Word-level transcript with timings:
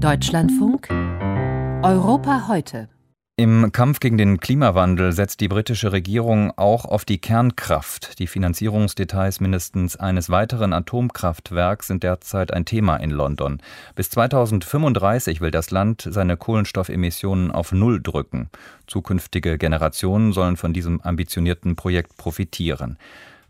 Deutschlandfunk 0.00 0.90
Europa 1.82 2.48
heute. 2.48 2.90
Im 3.36 3.72
Kampf 3.72 3.98
gegen 3.98 4.18
den 4.18 4.40
Klimawandel 4.40 5.12
setzt 5.12 5.40
die 5.40 5.48
britische 5.48 5.92
Regierung 5.92 6.52
auch 6.56 6.84
auf 6.84 7.06
die 7.06 7.18
Kernkraft. 7.18 8.18
Die 8.18 8.26
Finanzierungsdetails 8.26 9.40
mindestens 9.40 9.96
eines 9.96 10.28
weiteren 10.28 10.74
Atomkraftwerks 10.74 11.86
sind 11.86 12.02
derzeit 12.02 12.52
ein 12.52 12.66
Thema 12.66 12.96
in 12.96 13.10
London. 13.10 13.62
Bis 13.94 14.10
2035 14.10 15.40
will 15.40 15.50
das 15.50 15.70
Land 15.70 16.06
seine 16.10 16.36
Kohlenstoffemissionen 16.36 17.50
auf 17.50 17.72
Null 17.72 18.02
drücken. 18.02 18.50
Zukünftige 18.86 19.56
Generationen 19.56 20.32
sollen 20.32 20.58
von 20.58 20.74
diesem 20.74 21.00
ambitionierten 21.00 21.74
Projekt 21.74 22.18
profitieren. 22.18 22.98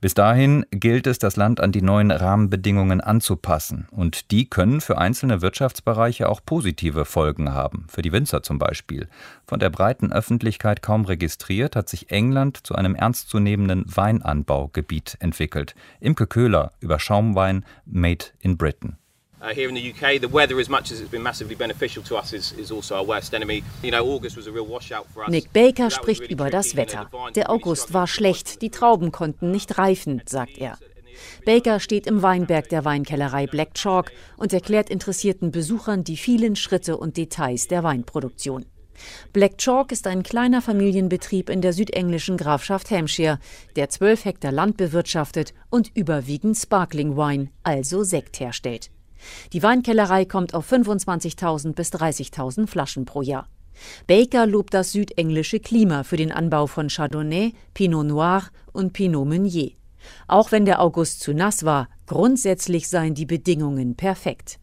Bis 0.00 0.14
dahin 0.14 0.66
gilt 0.70 1.06
es, 1.06 1.18
das 1.18 1.36
Land 1.36 1.60
an 1.60 1.72
die 1.72 1.82
neuen 1.82 2.10
Rahmenbedingungen 2.10 3.00
anzupassen. 3.00 3.88
Und 3.90 4.30
die 4.30 4.48
können 4.48 4.80
für 4.80 4.98
einzelne 4.98 5.40
Wirtschaftsbereiche 5.40 6.28
auch 6.28 6.40
positive 6.44 7.04
Folgen 7.04 7.54
haben, 7.54 7.86
für 7.88 8.02
die 8.02 8.12
Winzer 8.12 8.42
zum 8.42 8.58
Beispiel. 8.58 9.08
Von 9.46 9.58
der 9.58 9.70
breiten 9.70 10.12
Öffentlichkeit 10.12 10.82
kaum 10.82 11.06
registriert, 11.06 11.76
hat 11.76 11.88
sich 11.88 12.10
England 12.10 12.66
zu 12.66 12.74
einem 12.74 12.94
ernstzunehmenden 12.94 13.84
Weinanbaugebiet 13.86 15.16
entwickelt. 15.20 15.74
Imke 16.00 16.26
Köhler 16.26 16.72
über 16.80 16.98
Schaumwein 16.98 17.64
Made 17.86 18.26
in 18.40 18.58
Britain. 18.58 18.98
Uh, 19.46 19.54
here 19.54 19.68
in 19.68 19.76
the 19.76 19.92
UK, 19.92 20.20
the 20.20 20.28
weather, 20.28 20.58
as 20.58 20.68
much 20.68 20.90
as 20.90 21.00
it's 21.00 21.08
been 21.08 21.22
massively 21.22 21.54
beneficial 21.54 22.02
to 22.02 22.16
us, 22.16 22.32
is, 22.32 22.50
is 22.58 22.72
also 22.72 22.96
our 22.96 23.04
worst 23.04 23.32
enemy. 23.32 23.62
You 23.80 23.92
know, 23.92 24.04
August 24.04 24.36
was 24.36 24.48
a 24.48 24.50
real 24.50 24.66
washout 24.66 25.06
for 25.14 25.22
us. 25.22 25.30
Nick 25.30 25.52
Baker 25.52 25.88
spricht 25.88 26.22
really 26.22 26.32
über 26.32 26.50
das 26.50 26.74
Wetter. 26.74 27.08
Der 27.36 27.48
August 27.48 27.94
war 27.94 28.08
schlecht, 28.08 28.60
die 28.60 28.70
Trauben 28.70 29.12
konnten 29.12 29.52
nicht 29.52 29.78
reifen, 29.78 30.20
sagt 30.26 30.58
er. 30.58 30.78
Baker 31.44 31.78
steht 31.78 32.08
im 32.08 32.22
Weinberg 32.22 32.68
der 32.70 32.84
Weinkellerei 32.84 33.46
Black 33.46 33.74
Chalk 33.74 34.10
und 34.36 34.52
erklärt 34.52 34.90
interessierten 34.90 35.52
Besuchern 35.52 36.02
die 36.02 36.16
vielen 36.16 36.56
Schritte 36.56 36.96
und 36.96 37.16
Details 37.16 37.68
der 37.68 37.84
Weinproduktion. 37.84 38.66
Black 39.32 39.58
Chalk 39.58 39.92
ist 39.92 40.08
ein 40.08 40.24
kleiner 40.24 40.60
Familienbetrieb 40.60 41.50
in 41.50 41.60
der 41.60 41.72
südenglischen 41.72 42.36
Grafschaft 42.36 42.90
Hampshire, 42.90 43.38
der 43.76 43.90
zwölf 43.90 44.24
Hektar 44.24 44.50
Land 44.50 44.76
bewirtschaftet 44.76 45.54
und 45.70 45.92
überwiegend 45.94 46.56
Sparkling 46.56 47.16
Wine, 47.16 47.50
also 47.62 48.02
Sekt 48.02 48.40
herstellt. 48.40 48.90
Die 49.52 49.62
Weinkellerei 49.62 50.24
kommt 50.24 50.54
auf 50.54 50.70
25.000 50.70 51.74
bis 51.74 51.92
30.000 51.92 52.66
Flaschen 52.66 53.04
pro 53.04 53.22
Jahr. 53.22 53.48
Baker 54.06 54.46
lobt 54.46 54.74
das 54.74 54.92
südenglische 54.92 55.60
Klima 55.60 56.02
für 56.02 56.16
den 56.16 56.32
Anbau 56.32 56.66
von 56.66 56.88
Chardonnay, 56.88 57.52
Pinot 57.74 58.06
Noir 58.06 58.44
und 58.72 58.92
Pinot 58.92 59.26
Meunier. 59.26 59.72
Auch 60.28 60.52
wenn 60.52 60.64
der 60.64 60.80
August 60.80 61.20
zu 61.20 61.32
nass 61.34 61.64
war, 61.64 61.88
grundsätzlich 62.06 62.88
seien 62.88 63.14
die 63.14 63.26
Bedingungen 63.26 63.96
perfekt. 63.96 64.58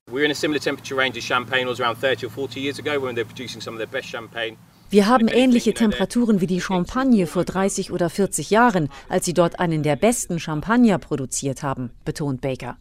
Wir 4.90 5.08
haben 5.08 5.28
ähnliche 5.28 5.74
Temperaturen 5.74 6.40
wie 6.40 6.48
die 6.48 6.62
Champagne 6.62 7.26
vor 7.26 7.44
30 7.46 7.92
oder 7.92 8.10
40 8.10 8.52
Jahren, 8.52 8.90
als 9.10 9.26
sie 9.26 9.34
dort 9.34 9.60
einen 9.60 9.82
der 9.82 9.96
besten 9.96 10.40
Champagner 10.40 11.00
produziert 11.00 11.64
haben, 11.64 11.92
betont 12.06 12.42
Baker. 12.42 12.78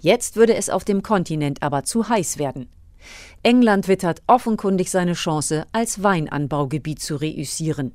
Jetzt 0.00 0.36
würde 0.36 0.54
es 0.54 0.70
auf 0.70 0.84
dem 0.84 1.02
Kontinent 1.02 1.62
aber 1.62 1.84
zu 1.84 2.08
heiß 2.08 2.38
werden. 2.38 2.68
England 3.42 3.88
wittert 3.88 4.22
offenkundig 4.26 4.90
seine 4.90 5.14
Chance, 5.14 5.64
als 5.72 6.02
Weinanbaugebiet 6.02 7.00
zu 7.00 7.16
reüssieren. 7.16 7.92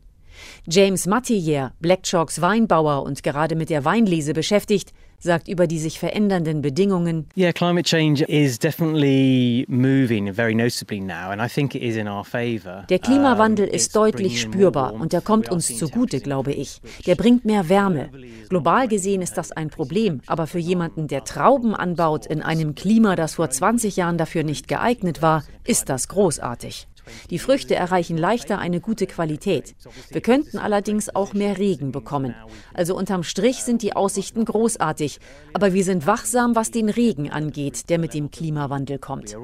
James 0.67 1.05
Mattier, 1.05 1.71
Blackchalks 1.79 2.41
Weinbauer 2.41 3.03
und 3.03 3.23
gerade 3.23 3.55
mit 3.55 3.69
der 3.69 3.85
Weinlese 3.85 4.33
beschäftigt, 4.33 4.93
sagt 5.25 5.49
über 5.49 5.67
die 5.67 5.79
sich 5.79 5.99
verändernden 5.99 6.61
Bedingungen. 6.61 7.27
Yeah, 7.35 7.51
climate 7.51 7.83
change 7.83 8.23
is 8.23 8.57
definitely 8.57 9.65
moving 9.67 10.33
very 10.33 10.55
noticeably 10.55 11.01
now 11.01 11.31
and 11.31 11.41
I 11.41 11.53
think 11.53 11.75
it 11.75 11.81
is 11.81 11.97
in 11.97 12.07
our 12.07 12.23
favor. 12.23 12.85
Der 12.89 12.99
Klimawandel 12.99 13.67
ist 13.67 13.95
deutlich 13.95 14.39
spürbar 14.39 14.93
und 14.93 15.13
er 15.13 15.21
kommt 15.21 15.51
uns 15.51 15.77
zugute, 15.77 16.21
glaube 16.21 16.53
ich. 16.53 16.81
Der 17.05 17.15
bringt 17.15 17.43
mehr 17.43 17.67
Wärme. 17.67 18.09
Global 18.47 18.87
gesehen 18.87 19.21
ist 19.21 19.37
das 19.37 19.51
ein 19.51 19.69
Problem, 19.69 20.21
aber 20.27 20.47
für 20.47 20.59
jemanden, 20.59 21.07
der 21.07 21.25
Trauben 21.25 21.75
anbaut 21.75 22.25
in 22.25 22.41
einem 22.41 22.75
Klima, 22.75 23.15
das 23.15 23.35
vor 23.35 23.49
20 23.49 23.97
Jahren 23.97 24.17
dafür 24.17 24.43
nicht 24.43 24.67
geeignet 24.67 25.21
war, 25.21 25.43
ist 25.65 25.89
das 25.89 26.07
großartig. 26.07 26.87
Die 27.29 27.39
Früchte 27.39 27.75
erreichen 27.75 28.17
leichter 28.17 28.59
eine 28.59 28.81
gute 28.81 29.07
Qualität. 29.07 29.75
Wir 30.09 30.21
könnten 30.21 30.57
allerdings 30.57 31.15
auch 31.15 31.33
mehr 31.33 31.57
Regen 31.57 31.91
bekommen. 31.91 32.35
Also 32.73 32.95
unterm 32.95 33.23
Strich 33.23 33.63
sind 33.63 33.81
die 33.81 33.95
Aussichten 33.95 34.45
großartig. 34.45 35.19
Aber 35.53 35.73
wir 35.73 35.83
sind 35.83 36.07
wachsam, 36.07 36.55
was 36.55 36.71
den 36.71 36.89
Regen 36.89 37.29
angeht, 37.31 37.89
der 37.89 37.99
mit 37.99 38.13
dem 38.13 38.31
Klimawandel 38.31 38.99
kommt. 38.99 39.35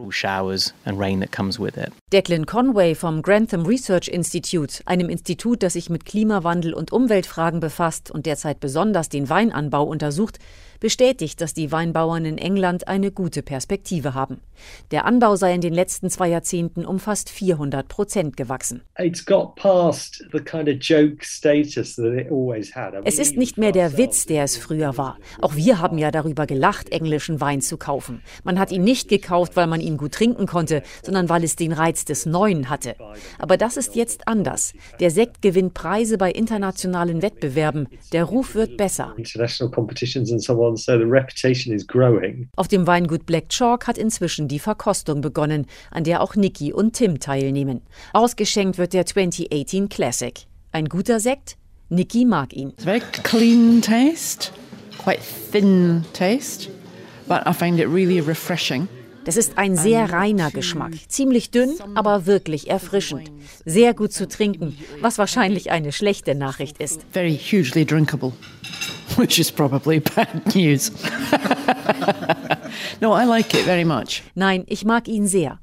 Declan 2.12 2.46
Conway 2.46 2.94
vom 2.94 3.22
Grantham 3.22 3.66
Research 3.66 4.10
Institute, 4.10 4.84
einem 4.86 5.08
Institut, 5.08 5.64
das 5.64 5.74
sich 5.74 5.90
mit 5.90 6.06
Klimawandel 6.06 6.74
und 6.74 6.92
Umweltfragen 6.92 7.62
befasst 7.62 8.12
und 8.12 8.26
derzeit 8.26 8.60
besonders 8.60 9.08
den 9.08 9.30
Weinanbau 9.30 9.86
untersucht, 9.86 10.38
bestätigt, 10.82 11.40
dass 11.40 11.54
die 11.54 11.72
Weinbauern 11.72 12.26
in 12.26 12.38
England 12.38 12.90
eine 12.90 13.12
gute 13.12 13.44
Perspektive 13.44 14.14
haben. 14.14 14.42
Der 14.90 15.06
Anbau 15.06 15.38
sei 15.38 15.54
in 15.54 15.62
den 15.62 15.74
letzten 15.74 16.10
zwei 16.10 16.28
Jahrzehnten 16.28 16.86
um 16.86 17.00
fast 17.00 17.30
400 17.30 17.88
Prozent 17.88 18.36
gewachsen. 18.36 18.82
Es 18.96 19.22
ist 23.20 23.38
nicht 23.38 23.58
mehr 23.58 23.72
der 23.72 23.98
Witz, 23.98 24.26
der 24.26 24.44
es 24.44 24.58
früher 24.58 24.98
war. 24.98 25.18
Auch 25.40 25.56
wir 25.56 25.80
haben 25.80 25.98
ja 25.98 26.12
darüber 26.12 26.46
gelacht, 26.46 26.90
englischen 26.90 27.40
Wein 27.40 27.62
zu 27.62 27.78
kaufen. 27.78 28.22
Man 28.44 28.60
hat 28.60 28.72
ihn 28.72 28.84
nicht 28.84 29.08
gekauft, 29.08 29.56
weil 29.56 29.68
man 29.68 29.82
ihn 29.82 29.98
gut 29.98 30.14
trinken 30.14 30.48
konnte, 30.48 30.82
sondern 31.04 31.30
weil 31.30 31.44
es 31.44 31.56
den 31.56 31.72
Reiz 31.72 32.01
des 32.06 32.26
Neuen 32.26 32.70
hatte. 32.70 32.96
Aber 33.40 33.58
das 33.58 33.78
ist 33.78 33.96
jetzt 33.96 34.28
anders. 34.28 34.74
Der 35.00 35.12
Sekt 35.12 35.42
gewinnt 35.42 35.74
Preise 35.74 36.18
bei 36.18 36.32
internationalen 36.32 37.22
Wettbewerben. 37.22 37.88
Der 38.12 38.24
Ruf 38.24 38.56
wird 38.56 38.78
besser. 38.78 39.16
Auf 42.56 42.68
dem 42.68 42.88
Weingut 42.88 43.26
Black 43.26 43.50
Chalk 43.50 43.88
hat 43.88 43.98
inzwischen 43.98 44.48
die 44.48 44.60
Verkostung 44.60 45.22
begonnen, 45.22 45.66
an 45.92 46.04
der 46.04 46.22
auch 46.22 46.36
Nicky 46.36 46.74
und 46.74 46.94
Tim 46.94 47.20
teilnehmen. 47.20 47.82
Ausgeschenkt 48.14 48.78
wird 48.78 48.94
der 48.94 49.06
2018 49.06 49.90
Classic. 49.90 50.46
Ein 50.72 50.86
guter 50.86 51.20
Sekt? 51.20 51.58
Nicky 51.90 52.24
mag 52.24 52.54
ihn. 52.54 52.70
It's 52.70 52.86
very 52.86 53.02
clean 53.02 53.82
taste, 53.82 54.52
quite 54.98 55.20
thin 55.52 56.06
taste, 56.14 56.70
but 57.28 57.46
I 57.46 57.52
find 57.52 57.80
it 57.80 57.88
really 57.88 58.22
refreshing. 58.22 58.88
Das 59.24 59.38
ist 59.38 59.58
ein 59.58 59.78
sehr 59.78 60.12
reiner 60.12 60.50
Geschmack, 60.50 60.94
ziemlich 61.08 61.52
dünn, 61.52 61.76
aber 61.96 62.26
wirklich 62.26 62.70
erfrischend. 62.70 63.32
Sehr 63.66 63.94
gut 63.94 64.14
zu 64.14 64.28
trinken, 64.28 64.78
was 65.00 65.18
wahrscheinlich 65.18 65.72
eine 65.72 65.92
schlechte 65.92 66.34
Nachricht 66.34 66.80
ist. 66.80 67.02
Very 67.12 67.38
hugely 67.38 67.86
drinkable, 67.86 68.34
which 69.18 69.38
is 69.38 69.52
probably 69.52 70.00
bad 70.00 70.56
news. 70.56 70.92
no, 73.02 73.16
I 73.16 73.26
like 73.26 73.54
it 73.54 73.62
very 73.62 73.86
much. 73.86 74.24
Nein, 74.34 74.64
ich 74.68 74.86
mag 74.86 75.08
ihn 75.08 75.28
sehr. 75.28 75.60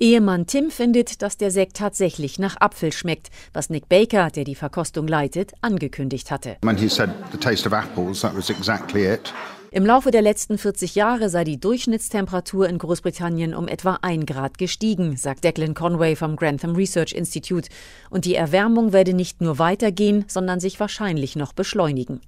Ehemann 0.00 0.46
Tim 0.46 0.70
findet, 0.70 1.22
dass 1.22 1.36
der 1.36 1.52
Sekt 1.52 1.76
tatsächlich 1.76 2.40
nach 2.40 2.56
Apfel 2.60 2.92
schmeckt, 2.92 3.28
was 3.52 3.70
Nick 3.70 3.88
Baker, 3.88 4.28
der 4.30 4.42
die 4.42 4.56
Verkostung 4.56 5.06
leitet, 5.06 5.52
angekündigt 5.60 6.32
hatte. 6.32 6.56
When 6.62 6.76
he 6.76 6.88
said 6.88 7.10
the 7.30 7.38
taste 7.38 7.66
of 7.66 7.72
apples, 7.72 8.22
that 8.22 8.34
was 8.36 8.50
exactly 8.50 9.06
it. 9.06 9.32
Im 9.74 9.84
Laufe 9.84 10.12
der 10.12 10.22
letzten 10.22 10.56
40 10.56 10.94
Jahre 10.94 11.28
sei 11.28 11.42
die 11.42 11.58
Durchschnittstemperatur 11.58 12.68
in 12.68 12.78
Großbritannien 12.78 13.54
um 13.56 13.66
etwa 13.66 13.98
ein 14.02 14.24
Grad 14.24 14.56
gestiegen, 14.56 15.16
sagt 15.16 15.42
Declan 15.42 15.74
Conway 15.74 16.14
vom 16.14 16.36
Grantham 16.36 16.76
Research 16.76 17.10
Institute. 17.12 17.68
Und 18.08 18.24
die 18.24 18.36
Erwärmung 18.36 18.92
werde 18.92 19.14
nicht 19.14 19.40
nur 19.40 19.58
weitergehen, 19.58 20.26
sondern 20.28 20.60
sich 20.60 20.78
wahrscheinlich 20.78 21.34
noch 21.34 21.52
beschleunigen. 21.52 22.20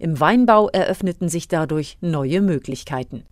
Im 0.00 0.18
Weinbau 0.18 0.70
eröffneten 0.70 1.28
sich 1.28 1.46
dadurch 1.46 1.98
neue 2.00 2.40
Möglichkeiten. 2.40 3.22